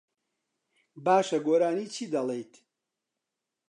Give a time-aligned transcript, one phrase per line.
[1.05, 2.53] باشە، گۆرانیی چی دەڵێیت؟